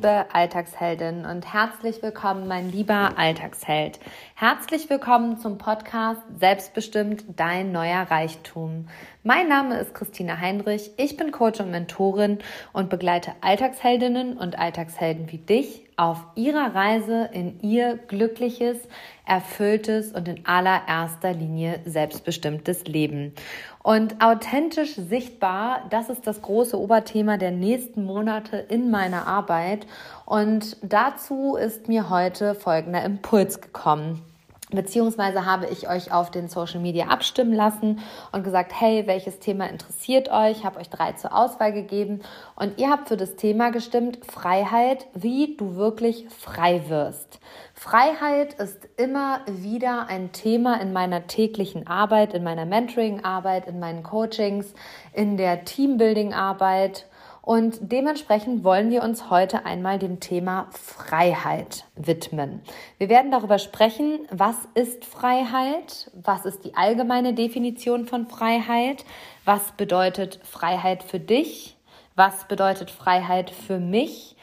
[0.00, 4.00] liebe Alltagsheldin und herzlich willkommen, mein lieber Alltagsheld.
[4.34, 8.88] Herzlich willkommen zum Podcast Selbstbestimmt dein neuer Reichtum.
[9.24, 12.38] Mein Name ist Christina Heinrich, ich bin Coach und Mentorin
[12.72, 18.78] und begleite Alltagsheldinnen und Alltagshelden wie dich auf ihrer Reise in ihr glückliches,
[19.26, 23.34] erfülltes und in allererster Linie selbstbestimmtes Leben.
[23.82, 29.86] Und authentisch sichtbar, das ist das große Oberthema der nächsten Monate in meiner Arbeit.
[30.24, 34.22] Und dazu ist mir heute folgender Impuls gekommen
[34.70, 38.00] beziehungsweise habe ich euch auf den Social Media abstimmen lassen
[38.32, 40.64] und gesagt, hey, welches Thema interessiert euch?
[40.64, 42.20] Habe euch drei zur Auswahl gegeben
[42.56, 47.40] und ihr habt für das Thema gestimmt, Freiheit, wie du wirklich frei wirst.
[47.74, 54.02] Freiheit ist immer wieder ein Thema in meiner täglichen Arbeit, in meiner Mentoring-Arbeit, in meinen
[54.02, 54.74] Coachings,
[55.12, 57.06] in der Teambuilding-Arbeit
[57.50, 62.62] und dementsprechend wollen wir uns heute einmal dem Thema Freiheit widmen.
[62.98, 69.04] Wir werden darüber sprechen, was ist Freiheit, was ist die allgemeine Definition von Freiheit,
[69.44, 71.76] was bedeutet Freiheit für dich,
[72.14, 74.36] was bedeutet Freiheit für mich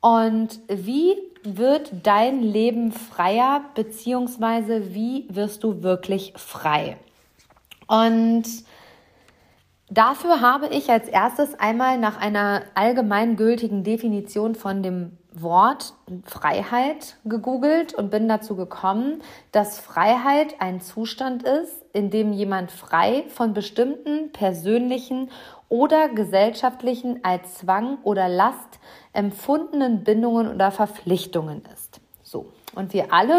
[0.00, 6.98] und wie wird dein Leben freier, beziehungsweise wie wirst du wirklich frei.
[7.88, 8.44] Und
[9.94, 15.94] Dafür habe ich als erstes einmal nach einer allgemeingültigen Definition von dem Wort
[16.24, 19.22] Freiheit gegoogelt und bin dazu gekommen,
[19.52, 25.30] dass Freiheit ein Zustand ist, in dem jemand frei von bestimmten persönlichen
[25.68, 28.80] oder gesellschaftlichen als Zwang oder Last
[29.12, 32.00] empfundenen Bindungen oder Verpflichtungen ist.
[32.24, 32.46] So.
[32.74, 33.36] Und wir alle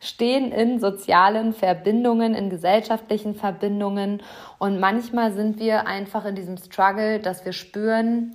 [0.00, 4.22] stehen in sozialen Verbindungen, in gesellschaftlichen Verbindungen.
[4.58, 8.34] Und manchmal sind wir einfach in diesem Struggle, dass wir spüren,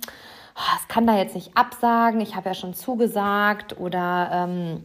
[0.56, 4.84] oh, es kann da jetzt nicht absagen, ich habe ja schon zugesagt oder ähm,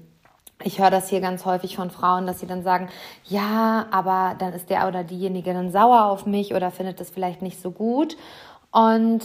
[0.64, 2.90] ich höre das hier ganz häufig von Frauen, dass sie dann sagen,
[3.26, 7.42] ja, aber dann ist der oder diejenige dann sauer auf mich oder findet das vielleicht
[7.42, 8.18] nicht so gut.
[8.72, 9.22] Und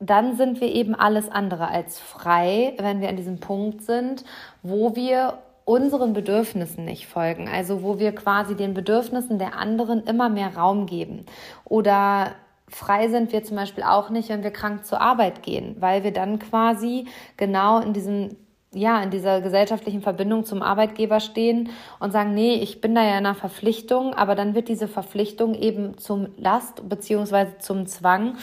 [0.00, 4.24] dann sind wir eben alles andere als frei, wenn wir an diesem Punkt sind,
[4.62, 10.28] wo wir unseren Bedürfnissen nicht folgen, also wo wir quasi den Bedürfnissen der anderen immer
[10.28, 11.24] mehr Raum geben.
[11.64, 12.32] Oder
[12.68, 16.12] frei sind wir zum Beispiel auch nicht, wenn wir krank zur Arbeit gehen, weil wir
[16.12, 18.36] dann quasi genau in diesem
[18.76, 21.70] ja, in dieser gesellschaftlichen Verbindung zum Arbeitgeber stehen
[22.00, 25.54] und sagen, nee, ich bin da ja in einer Verpflichtung, aber dann wird diese Verpflichtung
[25.54, 28.36] eben zum Last beziehungsweise zum Zwang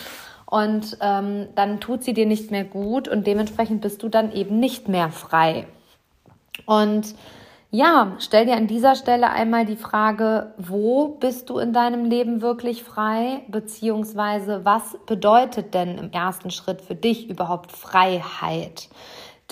[0.45, 4.59] und ähm, dann tut sie dir nicht mehr gut und dementsprechend bist du dann eben
[4.59, 5.65] nicht mehr frei.
[6.65, 7.15] Und
[7.73, 12.41] ja, stell dir an dieser Stelle einmal die Frage, wo bist du in deinem Leben
[12.41, 13.43] wirklich frei?
[13.47, 18.89] Beziehungsweise was bedeutet denn im ersten Schritt für dich überhaupt Freiheit?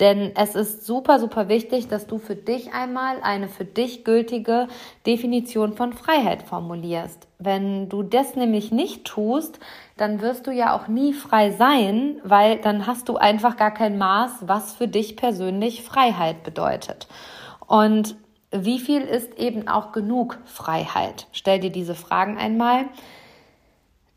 [0.00, 4.66] Denn es ist super, super wichtig, dass du für dich einmal eine für dich gültige
[5.06, 7.28] Definition von Freiheit formulierst.
[7.38, 9.60] Wenn du das nämlich nicht tust,
[9.98, 13.98] dann wirst du ja auch nie frei sein, weil dann hast du einfach gar kein
[13.98, 17.06] Maß, was für dich persönlich Freiheit bedeutet.
[17.66, 18.16] Und
[18.52, 21.26] wie viel ist eben auch genug Freiheit?
[21.32, 22.86] Stell dir diese Fragen einmal.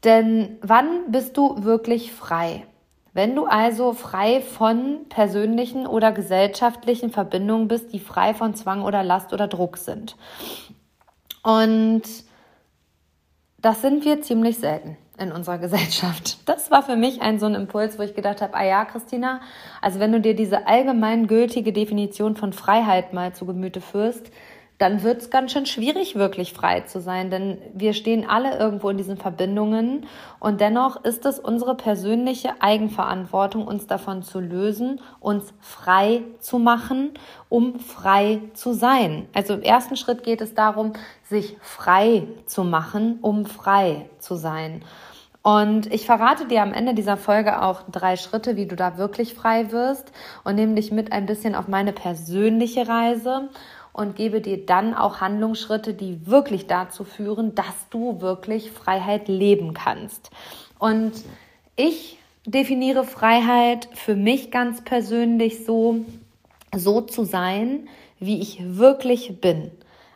[0.06, 2.66] Denn wann bist du wirklich frei?
[3.14, 9.04] Wenn du also frei von persönlichen oder gesellschaftlichen Verbindungen bist, die frei von Zwang oder
[9.04, 10.16] Last oder Druck sind.
[11.44, 12.02] Und
[13.60, 16.38] das sind wir ziemlich selten in unserer Gesellschaft.
[16.50, 19.42] Das war für mich ein so ein Impuls, wo ich gedacht habe, ah ja, Christina,
[19.80, 24.32] also wenn du dir diese allgemein gültige Definition von Freiheit mal zu Gemüte führst,
[24.78, 28.90] dann wird es ganz schön schwierig, wirklich frei zu sein, denn wir stehen alle irgendwo
[28.90, 30.08] in diesen Verbindungen
[30.40, 37.12] und dennoch ist es unsere persönliche Eigenverantwortung, uns davon zu lösen, uns frei zu machen,
[37.50, 39.28] um frei zu sein.
[39.34, 40.94] Also im ersten Schritt geht es darum,
[41.24, 44.84] sich frei zu machen, um frei zu sein.
[45.44, 49.34] Und ich verrate dir am Ende dieser Folge auch drei Schritte, wie du da wirklich
[49.34, 50.14] frei wirst
[50.46, 53.50] und nehme dich mit ein bisschen auf meine persönliche Reise
[53.94, 59.74] und gebe dir dann auch Handlungsschritte, die wirklich dazu führen, dass du wirklich Freiheit leben
[59.74, 60.32] kannst.
[60.80, 61.14] Und
[61.76, 66.04] ich definiere Freiheit für mich ganz persönlich so,
[66.76, 67.88] so zu sein,
[68.20, 69.72] wie ich wirklich bin.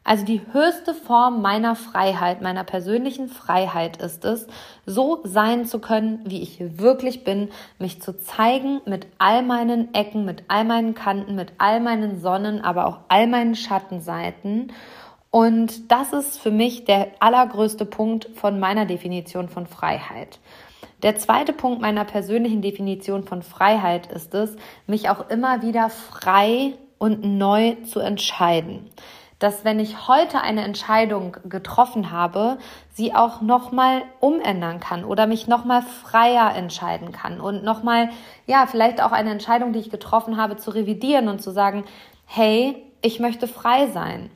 [0.07, 4.47] Also die höchste Form meiner Freiheit, meiner persönlichen Freiheit ist es,
[4.85, 10.23] so sein zu können, wie ich wirklich bin, mich zu zeigen mit all meinen Ecken,
[10.23, 14.71] mit all meinen Kanten, mit all meinen Sonnen, aber auch all meinen Schattenseiten.
[15.29, 20.39] Und das ist für mich der allergrößte Punkt von meiner Definition von Freiheit.
[21.03, 24.55] Der zweite Punkt meiner persönlichen Definition von Freiheit ist es,
[24.87, 28.89] mich auch immer wieder frei und neu zu entscheiden.
[29.39, 32.57] Dass wenn ich heute eine Entscheidung getroffen habe,
[32.93, 38.09] sie auch nochmal umändern kann oder mich nochmal freier entscheiden kann und nochmal,
[38.47, 41.85] ja, vielleicht auch eine Entscheidung, die ich getroffen habe, zu revidieren und zu sagen,
[42.25, 44.31] hey, ich möchte frei sein.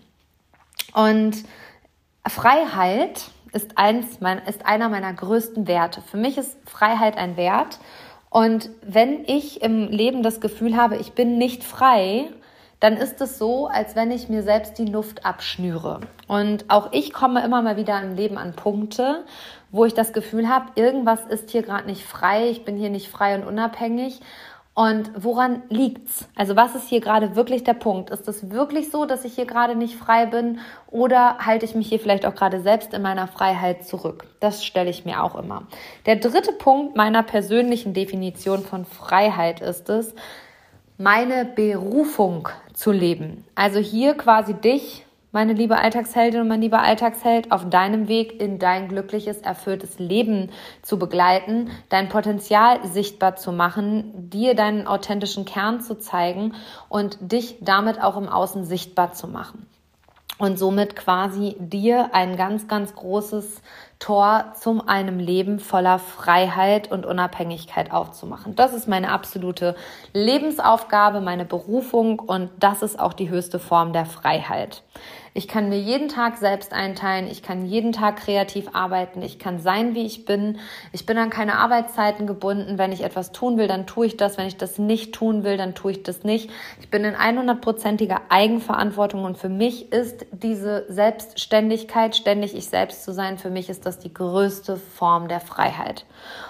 [0.93, 1.43] Und
[2.27, 6.01] Freiheit ist eins, mein, ist einer meiner größten Werte.
[6.01, 7.79] Für mich ist Freiheit ein Wert.
[8.29, 12.29] Und wenn ich im Leben das Gefühl habe, ich bin nicht frei,
[12.81, 16.01] dann ist es so, als wenn ich mir selbst die Luft abschnüre.
[16.27, 19.23] Und auch ich komme immer mal wieder im Leben an Punkte,
[19.69, 23.07] wo ich das Gefühl habe, irgendwas ist hier gerade nicht frei, ich bin hier nicht
[23.07, 24.19] frei und unabhängig.
[24.73, 26.27] Und woran liegt's?
[26.35, 28.09] Also was ist hier gerade wirklich der Punkt?
[28.09, 31.89] Ist es wirklich so, dass ich hier gerade nicht frei bin oder halte ich mich
[31.89, 34.25] hier vielleicht auch gerade selbst in meiner Freiheit zurück?
[34.39, 35.67] Das stelle ich mir auch immer.
[36.07, 40.15] Der dritte Punkt meiner persönlichen Definition von Freiheit ist es,
[41.01, 43.43] meine Berufung zu leben.
[43.55, 48.59] Also hier quasi dich, meine liebe Alltagsheldin und mein lieber Alltagsheld, auf deinem Weg in
[48.59, 50.51] dein glückliches, erfülltes Leben
[50.83, 56.53] zu begleiten, dein Potenzial sichtbar zu machen, dir deinen authentischen Kern zu zeigen
[56.87, 59.65] und dich damit auch im Außen sichtbar zu machen.
[60.41, 63.61] Und somit quasi dir ein ganz, ganz großes
[63.99, 68.55] Tor zum einem Leben voller Freiheit und Unabhängigkeit aufzumachen.
[68.55, 69.75] Das ist meine absolute
[70.13, 74.81] Lebensaufgabe, meine Berufung und das ist auch die höchste Form der Freiheit.
[75.33, 79.59] Ich kann mir jeden Tag selbst einteilen, ich kann jeden Tag kreativ arbeiten, ich kann
[79.59, 80.59] sein, wie ich bin.
[80.91, 82.77] Ich bin an keine Arbeitszeiten gebunden.
[82.77, 84.37] Wenn ich etwas tun will, dann tue ich das.
[84.37, 86.49] Wenn ich das nicht tun will, dann tue ich das nicht.
[86.81, 93.13] Ich bin in 100%iger Eigenverantwortung und für mich ist diese Selbstständigkeit, ständig ich selbst zu
[93.13, 96.05] sein, für mich ist das die größte Form der Freiheit.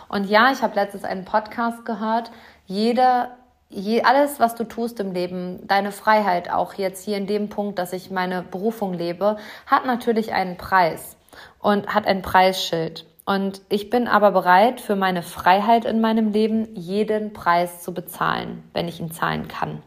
[0.09, 2.31] Und ja, ich habe letztens einen Podcast gehört.
[2.65, 3.37] Jeder
[3.71, 7.79] je, alles, was du tust im Leben, deine Freiheit auch jetzt hier in dem Punkt,
[7.79, 11.17] dass ich meine Berufung lebe, hat natürlich einen Preis
[11.59, 13.05] und hat ein Preisschild.
[13.25, 18.63] Und ich bin aber bereit, für meine Freiheit in meinem Leben jeden Preis zu bezahlen,
[18.73, 19.81] wenn ich ihn zahlen kann.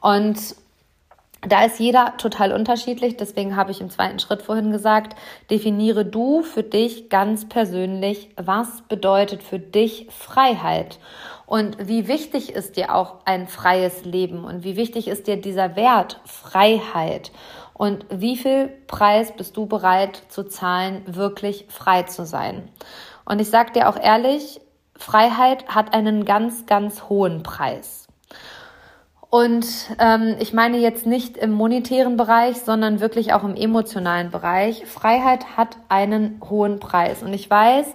[0.00, 0.38] Und
[1.42, 5.16] da ist jeder total unterschiedlich, deswegen habe ich im zweiten Schritt vorhin gesagt,
[5.50, 10.98] definiere du für dich ganz persönlich, was bedeutet für dich Freiheit
[11.50, 15.74] und wie wichtig ist dir auch ein freies Leben und wie wichtig ist dir dieser
[15.74, 17.32] Wert Freiheit
[17.74, 22.68] und wie viel Preis bist du bereit zu zahlen, wirklich frei zu sein.
[23.24, 24.60] Und ich sage dir auch ehrlich,
[24.94, 28.06] Freiheit hat einen ganz, ganz hohen Preis.
[29.30, 29.64] Und
[30.00, 34.84] ähm, ich meine jetzt nicht im monetären Bereich, sondern wirklich auch im emotionalen Bereich.
[34.86, 37.22] Freiheit hat einen hohen Preis.
[37.22, 37.86] Und ich weiß,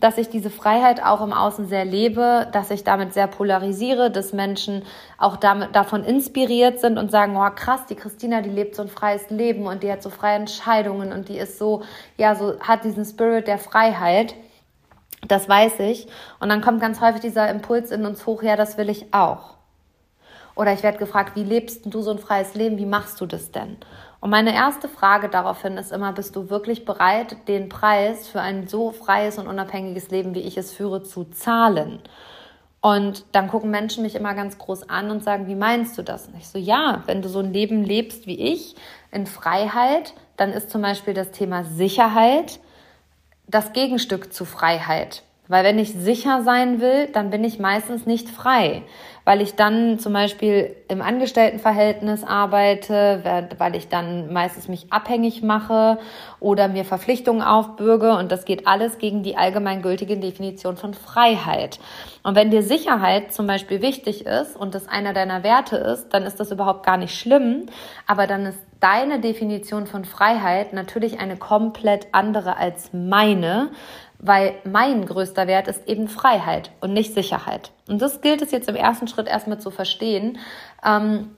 [0.00, 4.34] dass ich diese Freiheit auch im Außen sehr lebe, dass ich damit sehr polarisiere, dass
[4.34, 4.82] Menschen
[5.16, 8.88] auch damit, davon inspiriert sind und sagen, oh krass, die Christina, die lebt so ein
[8.88, 11.82] freies Leben und die hat so freie Entscheidungen und die ist so,
[12.18, 14.34] ja, so hat diesen Spirit der Freiheit.
[15.26, 16.06] Das weiß ich.
[16.38, 19.51] Und dann kommt ganz häufig dieser Impuls in uns hoch, ja, das will ich auch.
[20.54, 22.78] Oder ich werde gefragt, wie lebst du so ein freies Leben?
[22.78, 23.76] Wie machst du das denn?
[24.20, 28.68] Und meine erste Frage daraufhin ist immer, bist du wirklich bereit, den Preis für ein
[28.68, 32.00] so freies und unabhängiges Leben, wie ich es führe, zu zahlen?
[32.80, 36.26] Und dann gucken Menschen mich immer ganz groß an und sagen, wie meinst du das?
[36.26, 38.76] Und ich so, ja, wenn du so ein Leben lebst wie ich,
[39.10, 42.60] in Freiheit, dann ist zum Beispiel das Thema Sicherheit
[43.46, 45.22] das Gegenstück zu Freiheit.
[45.52, 48.84] Weil wenn ich sicher sein will, dann bin ich meistens nicht frei
[49.24, 55.98] weil ich dann zum Beispiel im Angestelltenverhältnis arbeite, weil ich dann meistens mich abhängig mache
[56.40, 61.78] oder mir Verpflichtungen aufbürge und das geht alles gegen die allgemeingültige Definition von Freiheit.
[62.24, 66.24] Und wenn dir Sicherheit zum Beispiel wichtig ist und das einer deiner Werte ist, dann
[66.24, 67.66] ist das überhaupt gar nicht schlimm,
[68.08, 73.70] aber dann ist deine Definition von Freiheit natürlich eine komplett andere als meine,
[74.22, 77.72] weil mein größter Wert ist eben Freiheit und nicht Sicherheit.
[77.88, 80.38] Und das gilt es jetzt im ersten Schritt erstmal zu verstehen.
[80.86, 81.36] Ähm,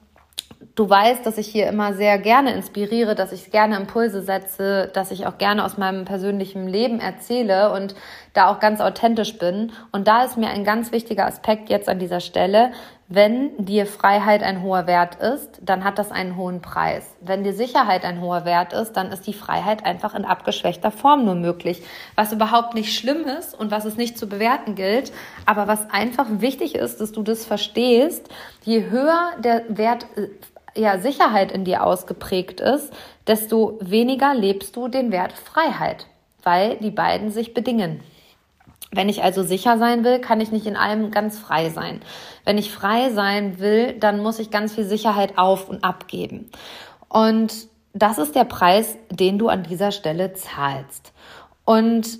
[0.75, 5.11] du weißt, dass ich hier immer sehr gerne inspiriere, dass ich gerne Impulse setze, dass
[5.11, 7.95] ich auch gerne aus meinem persönlichen Leben erzähle und
[8.35, 9.73] da auch ganz authentisch bin.
[9.93, 12.73] Und da ist mir ein ganz wichtiger Aspekt jetzt an dieser Stelle,
[13.07, 17.05] wenn dir Freiheit ein hoher Wert ist, dann hat das einen hohen Preis.
[17.21, 21.27] Wenn dir Sicherheit ein hoher Wert ist, dann ist die Freiheit einfach in abgeschwächter Form
[21.27, 21.83] nur möglich.
[22.17, 25.13] Was überhaupt nicht schlimm ist und was es nicht zu bewerten gilt,
[25.45, 28.27] aber was einfach wichtig ist, dass du das verstehst,
[28.63, 30.07] je höher der Wert
[30.75, 32.93] ja, Sicherheit in dir ausgeprägt ist,
[33.27, 36.07] desto weniger lebst du den Wert Freiheit,
[36.43, 38.01] weil die beiden sich bedingen.
[38.95, 42.01] Wenn ich also sicher sein will, kann ich nicht in allem ganz frei sein.
[42.45, 46.51] Wenn ich frei sein will, dann muss ich ganz viel Sicherheit auf und abgeben.
[47.09, 51.13] Und das ist der Preis, den du an dieser Stelle zahlst.
[51.65, 52.19] Und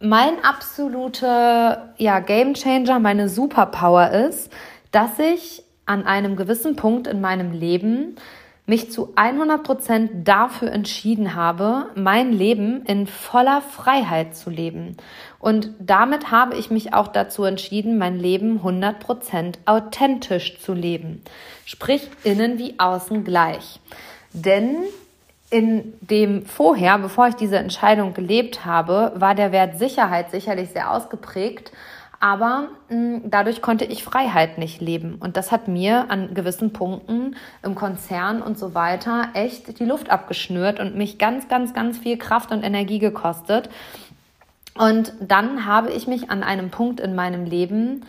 [0.00, 4.52] mein absoluter ja, Game Changer, meine Superpower ist,
[4.90, 8.16] dass ich an einem gewissen Punkt in meinem Leben
[8.64, 14.96] mich zu 100 Prozent dafür entschieden habe, mein Leben in voller Freiheit zu leben.
[15.40, 21.22] Und damit habe ich mich auch dazu entschieden, mein Leben 100 Prozent authentisch zu leben.
[21.64, 23.80] Sprich, innen wie außen gleich.
[24.32, 24.76] Denn
[25.50, 30.90] in dem vorher, bevor ich diese Entscheidung gelebt habe, war der Wert Sicherheit sicherlich sehr
[30.92, 31.72] ausgeprägt
[32.22, 35.16] aber mh, hm, dadurch konnte ich Freiheit nicht leben.
[35.16, 40.08] Und das hat mir an gewissen Punkten im Konzern und so weiter echt die Luft
[40.08, 43.68] abgeschnürt und mich ganz, ganz, ganz viel Kraft und Energie gekostet.
[44.78, 48.06] Und dann habe ich mich an einem Punkt in meinem Leben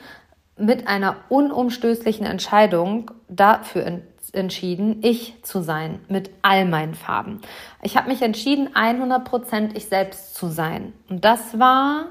[0.58, 4.02] mit einer unumstößlichen Entscheidung dafür
[4.32, 7.42] entschieden, ich zu sein, mit all meinen Farben.
[7.82, 10.94] Ich habe mich entschieden, 100% ich selbst zu sein.
[11.10, 12.06] Und das war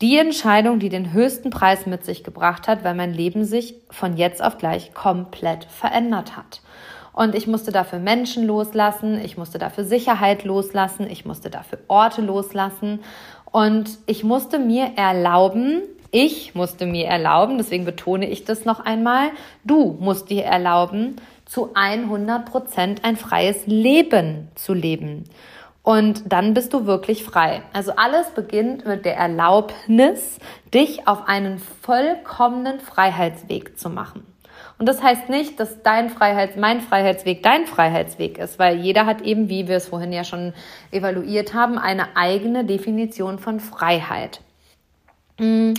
[0.00, 4.16] die Entscheidung, die den höchsten Preis mit sich gebracht hat, weil mein Leben sich von
[4.16, 6.60] jetzt auf gleich komplett verändert hat.
[7.12, 12.22] Und ich musste dafür Menschen loslassen, ich musste dafür Sicherheit loslassen, ich musste dafür Orte
[12.22, 13.00] loslassen
[13.50, 19.30] und ich musste mir erlauben, ich musste mir erlauben, deswegen betone ich das noch einmal,
[19.64, 25.24] du musst dir erlauben, zu 100 Prozent ein freies Leben zu leben.
[25.88, 27.62] Und dann bist du wirklich frei.
[27.72, 30.38] Also alles beginnt mit der Erlaubnis,
[30.74, 34.26] dich auf einen vollkommenen Freiheitsweg zu machen.
[34.78, 39.22] Und das heißt nicht, dass dein Freiheits, mein Freiheitsweg dein Freiheitsweg ist, weil jeder hat
[39.22, 40.52] eben, wie wir es vorhin ja schon
[40.90, 44.42] evaluiert haben, eine eigene Definition von Freiheit.
[45.38, 45.72] Mm.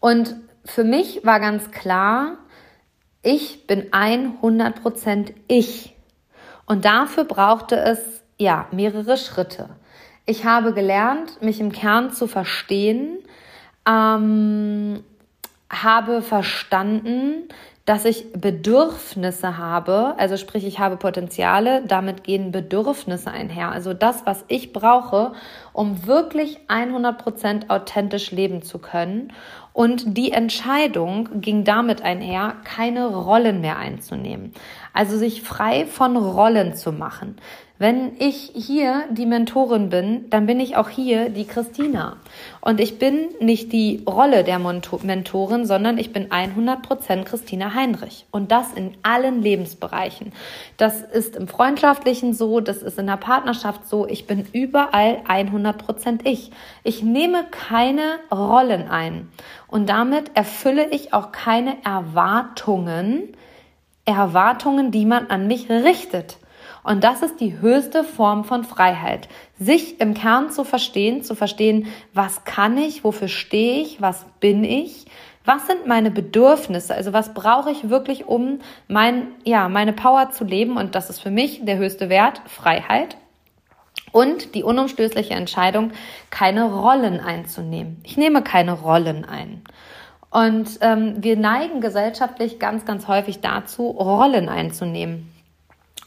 [0.00, 0.34] Und
[0.64, 2.38] für mich war ganz klar,
[3.22, 5.94] ich bin 100% ich.
[6.66, 9.70] Und dafür brauchte es ja, mehrere Schritte.
[10.26, 13.18] Ich habe gelernt, mich im Kern zu verstehen,
[13.86, 15.04] ähm,
[15.70, 17.48] habe verstanden,
[17.84, 23.72] dass ich Bedürfnisse habe, also sprich, ich habe Potenziale, damit gehen Bedürfnisse einher.
[23.72, 25.32] Also das, was ich brauche,
[25.74, 29.34] um wirklich 100% authentisch leben zu können.
[29.74, 34.54] Und die Entscheidung ging damit einher, keine Rollen mehr einzunehmen.
[34.94, 37.36] Also sich frei von Rollen zu machen.
[37.76, 42.18] Wenn ich hier die Mentorin bin, dann bin ich auch hier die Christina.
[42.60, 48.26] Und ich bin nicht die Rolle der Mentorin, sondern ich bin 100% Christina Heinrich.
[48.30, 50.32] Und das in allen Lebensbereichen.
[50.76, 54.06] Das ist im Freundschaftlichen so, das ist in der Partnerschaft so.
[54.06, 56.52] Ich bin überall 100% ich.
[56.84, 59.28] Ich nehme keine Rollen ein.
[59.66, 63.34] Und damit erfülle ich auch keine Erwartungen,
[64.04, 66.38] Erwartungen, die man an mich richtet.
[66.82, 69.28] Und das ist die höchste Form von Freiheit.
[69.58, 74.64] Sich im Kern zu verstehen, zu verstehen, was kann ich, wofür stehe ich, was bin
[74.64, 75.06] ich,
[75.46, 80.44] was sind meine Bedürfnisse, also was brauche ich wirklich, um mein, ja, meine Power zu
[80.44, 80.76] leben.
[80.76, 83.16] Und das ist für mich der höchste Wert, Freiheit.
[84.12, 85.92] Und die unumstößliche Entscheidung,
[86.30, 88.00] keine Rollen einzunehmen.
[88.04, 89.64] Ich nehme keine Rollen ein.
[90.34, 95.30] Und ähm, wir neigen gesellschaftlich ganz, ganz häufig dazu, Rollen einzunehmen.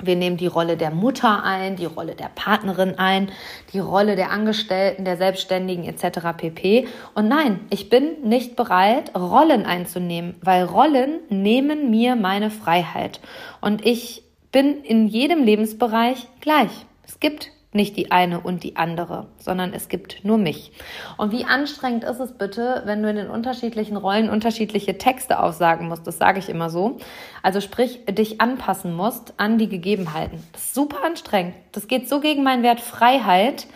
[0.03, 3.31] Wir nehmen die Rolle der Mutter ein, die Rolle der Partnerin ein,
[3.72, 6.19] die Rolle der Angestellten, der Selbstständigen etc.
[6.36, 6.88] pp.
[7.15, 13.22] Und nein, ich bin nicht bereit, Rollen einzunehmen, weil Rollen nehmen mir meine Freiheit.
[13.62, 16.86] Und ich bin in jedem Lebensbereich gleich.
[17.07, 20.74] Es gibt nicht die eine und die andere, sondern es gibt nur mich.
[21.15, 25.88] Und wie anstrengend ist es bitte, wenn du in den unterschiedlichen Rollen unterschiedliche Texte aufsagen
[25.88, 26.05] musst?
[26.05, 26.98] Das sage ich immer so.
[27.41, 30.43] Also sprich, dich anpassen musst an die Gegebenheiten.
[30.51, 31.53] Das ist super anstrengend.
[31.72, 33.67] Das geht so gegen meinen Wert Freiheit.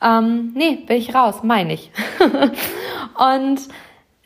[0.00, 1.90] Ähm, nee, bin ich raus, meine ich.
[3.18, 3.60] und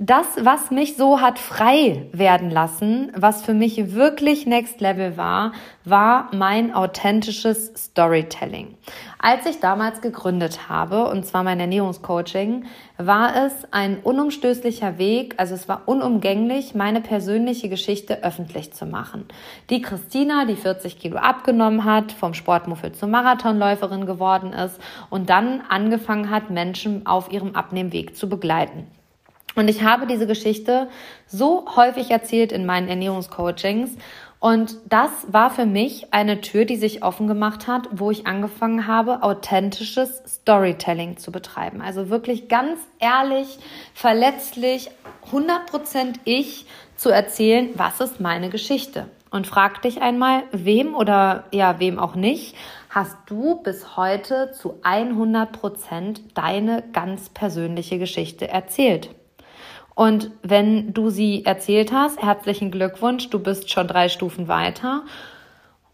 [0.05, 5.53] das, was mich so hat frei werden lassen, was für mich wirklich Next Level war,
[5.85, 8.75] war mein authentisches Storytelling.
[9.21, 12.65] Als ich damals gegründet habe, und zwar mein Ernährungscoaching,
[12.99, 19.27] war es ein unumstößlicher Weg, also es war unumgänglich, meine persönliche Geschichte öffentlich zu machen.
[19.71, 24.81] Die Christina, die 40 Kilo abgenommen hat, vom Sportmuffel zur Marathonläuferin geworden ist
[25.11, 28.89] und dann angefangen hat, Menschen auf ihrem Abnehmweg zu begleiten.
[29.55, 30.89] Und ich habe diese Geschichte
[31.27, 33.97] so häufig erzählt in meinen Ernährungscoachings
[34.41, 38.87] Und das war für mich eine Tür, die sich offen gemacht hat, wo ich angefangen
[38.87, 41.81] habe, authentisches Storytelling zu betreiben.
[41.81, 43.59] Also wirklich ganz ehrlich,
[43.95, 44.91] verletzlich,
[45.31, 46.67] 100% ich
[46.97, 49.09] zu erzählen, was ist meine Geschichte.
[49.31, 52.55] Und frag dich einmal, wem oder ja, wem auch nicht,
[52.91, 59.09] hast du bis heute zu 100% deine ganz persönliche Geschichte erzählt.
[59.95, 65.03] Und wenn du sie erzählt hast, herzlichen Glückwunsch, du bist schon drei Stufen weiter.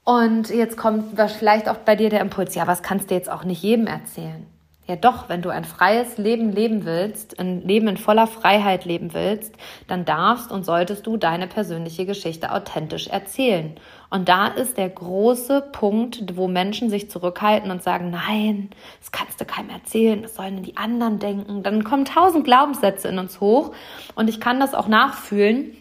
[0.05, 3.45] Und jetzt kommt vielleicht auch bei dir der Impuls, ja, was kannst du jetzt auch
[3.45, 4.47] nicht jedem erzählen?
[4.89, 9.13] Ja doch, wenn du ein freies Leben leben willst, ein Leben in voller Freiheit leben
[9.13, 9.55] willst,
[9.87, 13.77] dann darfst und solltest du deine persönliche Geschichte authentisch erzählen.
[14.09, 19.39] Und da ist der große Punkt, wo Menschen sich zurückhalten und sagen, nein, das kannst
[19.39, 21.63] du keinem erzählen, das sollen die anderen denken.
[21.63, 23.75] Dann kommen tausend Glaubenssätze in uns hoch
[24.15, 25.77] und ich kann das auch nachfühlen.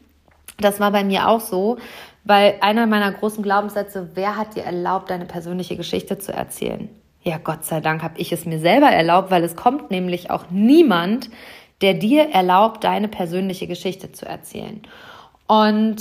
[0.59, 1.77] Das war bei mir auch so,
[2.25, 6.89] weil einer meiner großen Glaubenssätze, wer hat dir erlaubt, deine persönliche Geschichte zu erzählen?
[7.27, 10.46] Ja, Gott sei Dank habe ich es mir selber erlaubt, weil es kommt nämlich auch
[10.50, 11.29] niemand,
[11.81, 14.81] der dir erlaubt, deine persönliche Geschichte zu erzählen.
[15.46, 15.98] Und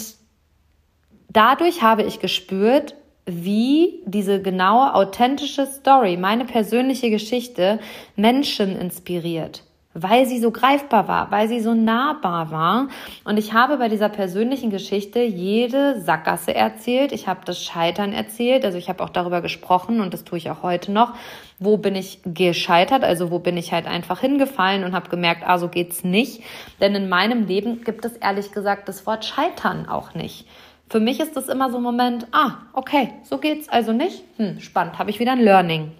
[1.28, 7.80] dadurch habe ich gespürt, wie diese genaue, authentische Story, meine persönliche Geschichte
[8.14, 9.65] Menschen inspiriert
[9.98, 12.88] weil sie so greifbar war, weil sie so nahbar war.
[13.24, 17.12] Und ich habe bei dieser persönlichen Geschichte jede Sackgasse erzählt.
[17.12, 18.64] Ich habe das Scheitern erzählt.
[18.66, 21.14] Also ich habe auch darüber gesprochen und das tue ich auch heute noch.
[21.58, 23.04] Wo bin ich gescheitert?
[23.04, 26.42] Also wo bin ich halt einfach hingefallen und habe gemerkt, ah, so geht's nicht.
[26.80, 30.46] Denn in meinem Leben gibt es ehrlich gesagt das Wort Scheitern auch nicht.
[30.90, 34.22] Für mich ist das immer so ein Moment, ah, okay, so geht's also nicht.
[34.36, 35.92] Hm, spannend, habe ich wieder ein Learning.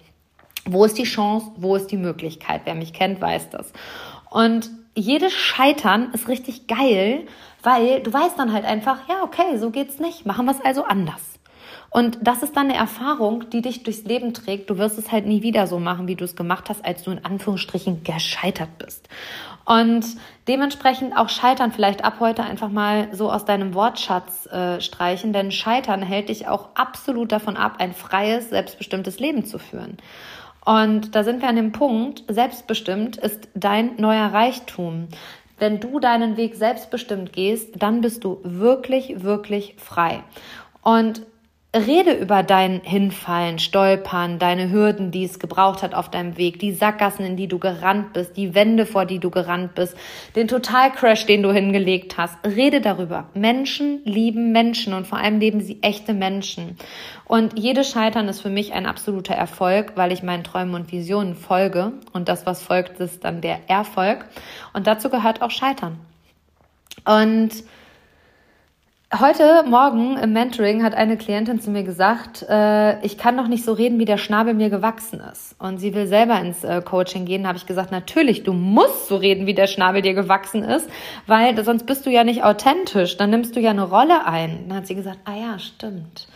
[0.69, 1.51] Wo ist die Chance?
[1.57, 2.61] Wo ist die Möglichkeit?
[2.65, 3.71] Wer mich kennt, weiß das.
[4.29, 7.25] Und jedes Scheitern ist richtig geil,
[7.63, 10.25] weil du weißt dann halt einfach, ja, okay, so geht's nicht.
[10.25, 11.21] Machen wir es also anders.
[11.89, 14.69] Und das ist dann eine Erfahrung, die dich durchs Leben trägt.
[14.69, 17.11] Du wirst es halt nie wieder so machen, wie du es gemacht hast, als du
[17.11, 19.07] in Anführungsstrichen gescheitert bist.
[19.65, 20.05] Und
[20.47, 25.51] dementsprechend auch Scheitern vielleicht ab heute einfach mal so aus deinem Wortschatz äh, streichen, denn
[25.51, 29.97] Scheitern hält dich auch absolut davon ab, ein freies, selbstbestimmtes Leben zu führen.
[30.67, 35.07] Und da sind wir an dem Punkt, selbstbestimmt ist dein neuer Reichtum.
[35.59, 40.25] Wenn du deinen Weg selbstbestimmt gehst, dann bist du wirklich, wirklich frei.
[40.81, 41.21] Und
[41.85, 46.71] Rede über dein Hinfallen, Stolpern, deine Hürden, die es gebraucht hat auf deinem Weg, die
[46.71, 49.95] Sackgassen, in die du gerannt bist, die Wände, vor die du gerannt bist,
[50.35, 52.35] den Totalcrash, den du hingelegt hast.
[52.45, 53.29] Rede darüber.
[53.33, 56.77] Menschen lieben Menschen und vor allem leben sie echte Menschen.
[57.25, 61.35] Und jedes Scheitern ist für mich ein absoluter Erfolg, weil ich meinen Träumen und Visionen
[61.35, 61.91] folge.
[62.13, 64.25] Und das, was folgt, ist dann der Erfolg.
[64.73, 65.99] Und dazu gehört auch Scheitern.
[67.05, 67.51] Und
[69.09, 73.63] Heute Morgen im Mentoring hat eine Klientin zu mir gesagt, äh, ich kann doch nicht
[73.63, 75.55] so reden, wie der Schnabel mir gewachsen ist.
[75.59, 77.47] Und sie will selber ins äh, Coaching gehen.
[77.47, 80.89] habe ich gesagt, natürlich, du musst so reden, wie der Schnabel dir gewachsen ist,
[81.25, 83.15] weil sonst bist du ja nicht authentisch.
[83.15, 84.65] Dann nimmst du ja eine Rolle ein.
[84.67, 86.27] Dann hat sie gesagt, ah ja, stimmt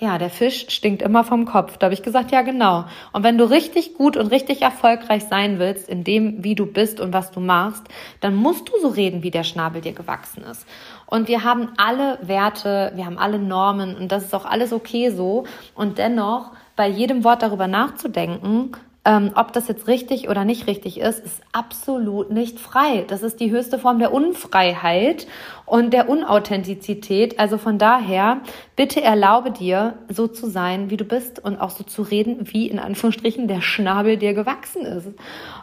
[0.00, 1.76] ja, der Fisch stinkt immer vom Kopf.
[1.76, 2.86] Da habe ich gesagt, ja, genau.
[3.12, 7.00] Und wenn du richtig gut und richtig erfolgreich sein willst in dem, wie du bist
[7.00, 7.82] und was du machst,
[8.20, 10.66] dann musst du so reden, wie der Schnabel dir gewachsen ist.
[11.10, 15.10] Und wir haben alle Werte, wir haben alle Normen und das ist auch alles okay
[15.10, 15.44] so.
[15.74, 18.72] Und dennoch bei jedem Wort darüber nachzudenken,
[19.04, 23.04] ähm, ob das jetzt richtig oder nicht richtig ist, ist absolut nicht frei.
[23.08, 25.26] Das ist die höchste Form der Unfreiheit
[25.64, 27.38] und der Unauthentizität.
[27.40, 28.40] Also von daher,
[28.76, 32.68] bitte erlaube dir, so zu sein, wie du bist und auch so zu reden, wie
[32.68, 35.08] in Anführungsstrichen der Schnabel dir gewachsen ist.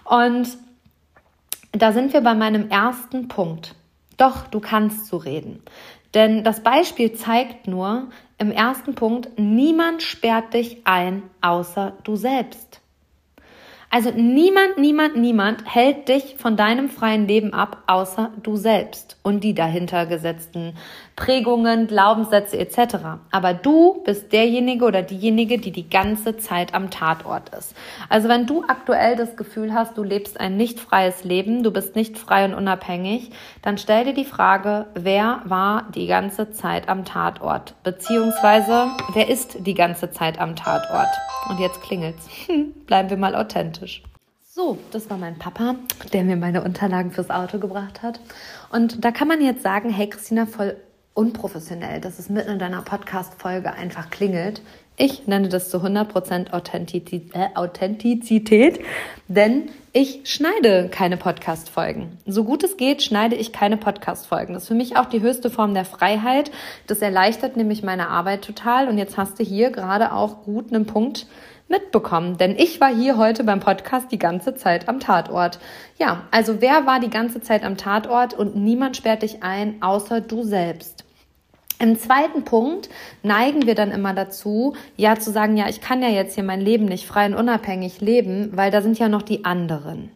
[0.03, 0.57] Und
[1.71, 3.75] da sind wir bei meinem ersten Punkt.
[4.17, 5.61] Doch, du kannst so reden.
[6.13, 12.81] Denn das Beispiel zeigt nur im ersten Punkt, niemand sperrt dich ein, außer du selbst.
[13.89, 19.45] Also niemand, niemand, niemand hält dich von deinem freien Leben ab, außer du selbst und
[19.45, 20.73] die dahinter gesetzten
[21.15, 22.97] Prägungen, Glaubenssätze etc.
[23.31, 27.75] Aber du bist derjenige oder diejenige, die die ganze Zeit am Tatort ist.
[28.09, 31.95] Also wenn du aktuell das Gefühl hast, du lebst ein nicht freies Leben, du bist
[31.95, 37.05] nicht frei und unabhängig, dann stell dir die Frage, wer war die ganze Zeit am
[37.05, 37.73] Tatort?
[37.83, 41.09] Beziehungsweise, wer ist die ganze Zeit am Tatort?
[41.49, 42.27] Und jetzt klingelt's.
[42.85, 43.76] Bleiben wir mal authentisch.
[44.43, 45.75] So, das war mein Papa,
[46.13, 48.19] der mir meine Unterlagen fürs Auto gebracht hat.
[48.71, 50.75] Und da kann man jetzt sagen, hey Christina, voll
[51.13, 54.61] unprofessionell, dass es mitten in deiner Podcast-Folge einfach klingelt.
[54.97, 58.79] Ich nenne das zu 100% Authentizität, äh, Authentizität,
[59.27, 62.17] denn ich schneide keine Podcast-Folgen.
[62.25, 64.53] So gut es geht, schneide ich keine Podcast-Folgen.
[64.53, 66.51] Das ist für mich auch die höchste Form der Freiheit.
[66.85, 68.87] Das erleichtert nämlich meine Arbeit total.
[68.89, 71.27] Und jetzt hast du hier gerade auch gut einen Punkt
[71.69, 75.59] mitbekommen, denn ich war hier heute beim Podcast die ganze Zeit am Tatort.
[75.97, 80.21] Ja, also wer war die ganze Zeit am Tatort und niemand sperrt dich ein, außer
[80.21, 81.03] du selbst.
[81.79, 82.89] Im zweiten Punkt
[83.21, 86.61] neigen wir dann immer dazu, ja zu sagen, ja, ich kann ja jetzt hier mein
[86.61, 90.11] Leben nicht frei und unabhängig leben, weil da sind ja noch die anderen.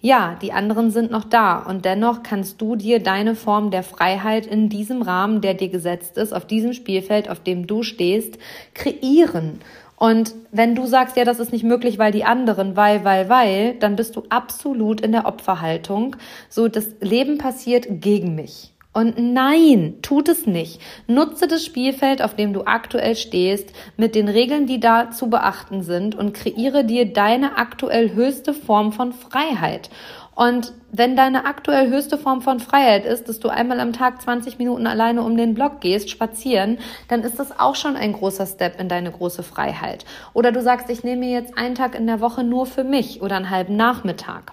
[0.00, 4.46] Ja, die anderen sind noch da und dennoch kannst du dir deine Form der Freiheit
[4.46, 8.38] in diesem Rahmen, der dir gesetzt ist, auf diesem Spielfeld, auf dem du stehst,
[8.74, 9.60] kreieren.
[9.98, 13.74] Und wenn du sagst, ja, das ist nicht möglich, weil die anderen, weil, weil, weil,
[13.74, 16.14] dann bist du absolut in der Opferhaltung.
[16.48, 18.72] So, das Leben passiert gegen mich.
[18.92, 20.80] Und nein, tut es nicht.
[21.06, 25.82] Nutze das Spielfeld, auf dem du aktuell stehst, mit den Regeln, die da zu beachten
[25.82, 29.90] sind und kreiere dir deine aktuell höchste Form von Freiheit.
[30.38, 34.56] Und wenn deine aktuell höchste Form von Freiheit ist, dass du einmal am Tag 20
[34.58, 38.78] Minuten alleine um den Block gehst, spazieren, dann ist das auch schon ein großer Step
[38.78, 40.04] in deine große Freiheit.
[40.34, 43.34] Oder du sagst, ich nehme jetzt einen Tag in der Woche nur für mich oder
[43.34, 44.52] einen halben Nachmittag.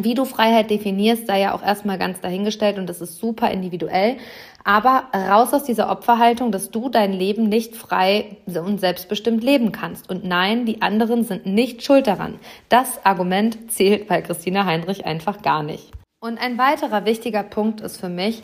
[0.00, 4.16] Wie du Freiheit definierst, sei ja auch erstmal ganz dahingestellt und das ist super individuell.
[4.66, 10.10] Aber raus aus dieser Opferhaltung, dass du dein Leben nicht frei und selbstbestimmt leben kannst.
[10.10, 12.40] Und nein, die anderen sind nicht schuld daran.
[12.68, 15.92] Das Argument zählt bei Christina Heinrich einfach gar nicht.
[16.18, 18.42] Und ein weiterer wichtiger Punkt ist für mich,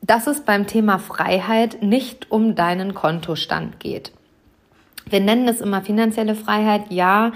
[0.00, 4.12] dass es beim Thema Freiheit nicht um deinen Kontostand geht.
[5.06, 6.84] Wir nennen es immer finanzielle Freiheit.
[6.90, 7.32] Ja,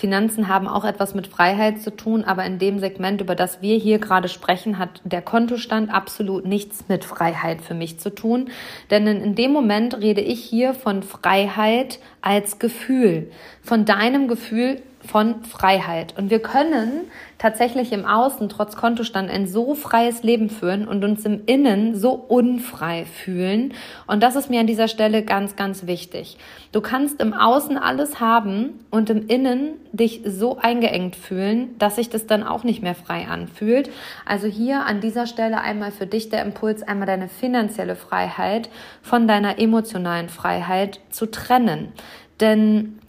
[0.00, 3.76] Finanzen haben auch etwas mit Freiheit zu tun, aber in dem Segment, über das wir
[3.76, 8.48] hier gerade sprechen, hat der Kontostand absolut nichts mit Freiheit für mich zu tun.
[8.90, 13.30] Denn in dem Moment rede ich hier von Freiheit als Gefühl,
[13.62, 16.14] von deinem Gefühl von Freiheit.
[16.18, 21.24] Und wir können tatsächlich im Außen trotz Kontostand ein so freies Leben führen und uns
[21.24, 23.72] im Innen so unfrei fühlen.
[24.06, 26.36] Und das ist mir an dieser Stelle ganz, ganz wichtig.
[26.72, 32.10] Du kannst im Außen alles haben und im Innen dich so eingeengt fühlen, dass sich
[32.10, 33.90] das dann auch nicht mehr frei anfühlt.
[34.26, 38.68] Also hier an dieser Stelle einmal für dich der Impuls, einmal deine finanzielle Freiheit
[39.02, 41.92] von deiner emotionalen Freiheit zu trennen.
[42.40, 42.99] Denn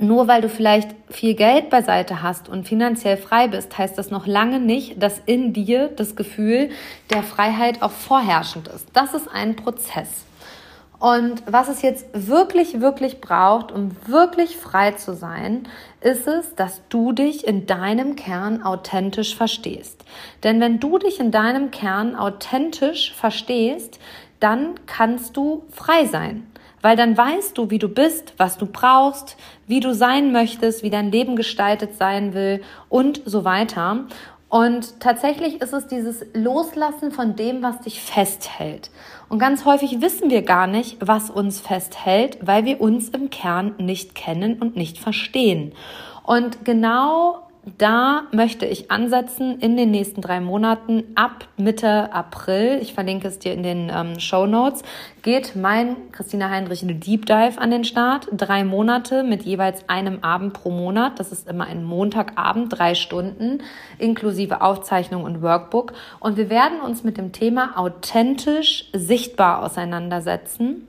[0.00, 4.26] nur weil du vielleicht viel Geld beiseite hast und finanziell frei bist, heißt das noch
[4.26, 6.70] lange nicht, dass in dir das Gefühl
[7.10, 8.86] der Freiheit auch vorherrschend ist.
[8.92, 10.08] Das ist ein Prozess.
[10.98, 15.66] Und was es jetzt wirklich, wirklich braucht, um wirklich frei zu sein,
[16.02, 20.04] ist es, dass du dich in deinem Kern authentisch verstehst.
[20.44, 23.98] Denn wenn du dich in deinem Kern authentisch verstehst,
[24.40, 26.49] dann kannst du frei sein
[26.82, 30.90] weil dann weißt du, wie du bist, was du brauchst, wie du sein möchtest, wie
[30.90, 34.04] dein Leben gestaltet sein will und so weiter.
[34.48, 38.90] Und tatsächlich ist es dieses Loslassen von dem, was dich festhält.
[39.28, 43.74] Und ganz häufig wissen wir gar nicht, was uns festhält, weil wir uns im Kern
[43.78, 45.72] nicht kennen und nicht verstehen.
[46.24, 52.78] Und genau da möchte ich ansetzen in den nächsten drei Monaten ab Mitte April.
[52.80, 54.82] Ich verlinke es dir in den ähm, Show Notes.
[55.22, 58.28] Geht mein Christina Heinrich eine Deep Dive an den Start.
[58.32, 61.20] Drei Monate mit jeweils einem Abend pro Monat.
[61.20, 63.58] Das ist immer ein Montagabend, drei Stunden,
[63.98, 65.92] inklusive Aufzeichnung und Workbook.
[66.18, 70.88] Und wir werden uns mit dem Thema authentisch sichtbar auseinandersetzen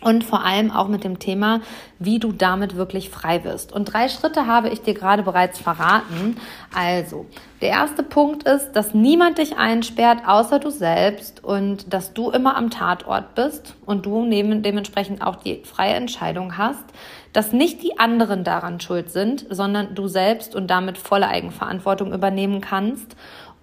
[0.00, 1.60] und vor allem auch mit dem Thema,
[1.98, 3.72] wie du damit wirklich frei wirst.
[3.72, 6.36] Und drei Schritte habe ich dir gerade bereits verraten.
[6.74, 7.26] Also,
[7.60, 12.56] der erste Punkt ist, dass niemand dich einsperrt, außer du selbst und dass du immer
[12.56, 16.84] am Tatort bist und du dementsprechend auch die freie Entscheidung hast,
[17.32, 22.60] dass nicht die anderen daran schuld sind, sondern du selbst und damit volle Eigenverantwortung übernehmen
[22.60, 23.16] kannst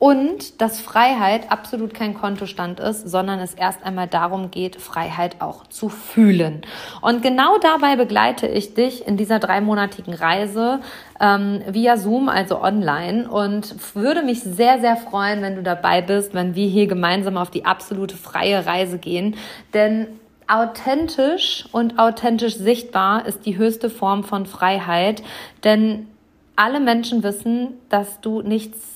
[0.06, 5.66] und dass Freiheit absolut kein Kontostand ist, sondern es erst einmal darum geht, Freiheit auch
[5.66, 6.62] zu fühlen.
[7.02, 10.80] Und genau dabei begleite ich dich in dieser dreimonatigen Reise
[11.20, 13.28] ähm, via Zoom, also online.
[13.28, 17.50] Und würde mich sehr, sehr freuen, wenn du dabei bist, wenn wir hier gemeinsam auf
[17.50, 19.36] die absolute freie Reise gehen.
[19.74, 20.06] Denn
[20.46, 25.24] authentisch und authentisch sichtbar ist die höchste Form von Freiheit.
[25.64, 26.06] Denn
[26.56, 28.95] alle Menschen wissen, dass du nichts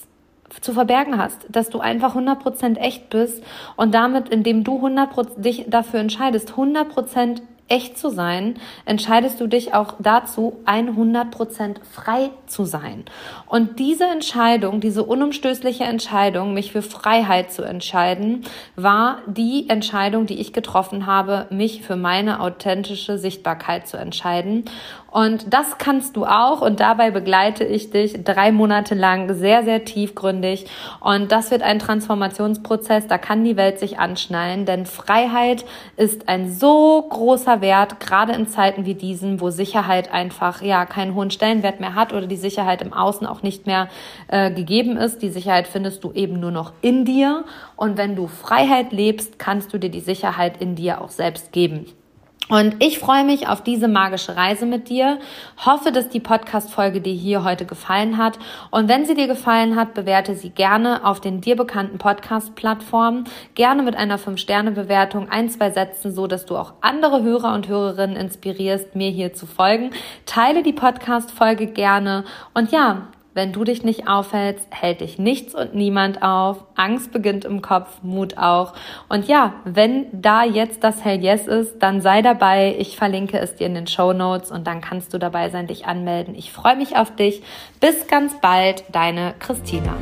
[0.61, 3.43] zu verbergen hast, dass du einfach 100% echt bist
[3.75, 9.73] und damit, indem du 100% dich dafür entscheidest, 100% echt zu sein, entscheidest du dich
[9.73, 13.05] auch dazu, 100% frei zu sein.
[13.45, 18.43] Und diese Entscheidung, diese unumstößliche Entscheidung, mich für Freiheit zu entscheiden,
[18.75, 24.65] war die Entscheidung, die ich getroffen habe, mich für meine authentische Sichtbarkeit zu entscheiden.
[25.11, 29.85] Und das kannst du auch und dabei begleite ich dich drei Monate lang sehr, sehr
[29.85, 30.65] tiefgründig.
[30.99, 35.65] Und das wird ein Transformationsprozess, da kann die Welt sich anschnallen, denn Freiheit
[35.97, 41.15] ist ein so großer Wert, gerade in Zeiten wie diesen, wo Sicherheit einfach ja keinen
[41.15, 43.89] hohen Stellenwert mehr hat oder die Sicherheit im Außen auch nicht mehr
[44.27, 45.21] äh, gegeben ist.
[45.21, 47.45] Die Sicherheit findest du eben nur noch in dir.
[47.75, 51.85] Und wenn du Freiheit lebst, kannst du dir die Sicherheit in dir auch selbst geben.
[52.49, 55.19] Und ich freue mich auf diese magische Reise mit dir.
[55.63, 58.39] Hoffe, dass die Podcast-Folge dir hier heute gefallen hat.
[58.71, 63.25] Und wenn sie dir gefallen hat, bewerte sie gerne auf den dir bekannten Podcast-Plattformen.
[63.53, 68.17] Gerne mit einer 5-Sterne-Bewertung, ein, zwei Sätzen, so dass du auch andere Hörer und Hörerinnen
[68.17, 69.91] inspirierst, mir hier zu folgen.
[70.25, 72.23] Teile die Podcast-Folge gerne.
[72.55, 76.65] Und ja, wenn du dich nicht aufhältst, hält dich nichts und niemand auf.
[76.75, 78.73] Angst beginnt im Kopf, Mut auch.
[79.07, 82.75] Und ja, wenn da jetzt das Hell Yes ist, dann sei dabei.
[82.77, 85.85] Ich verlinke es dir in den Show Notes und dann kannst du dabei sein, dich
[85.85, 86.35] anmelden.
[86.35, 87.41] Ich freue mich auf dich.
[87.79, 89.95] Bis ganz bald, deine Christina.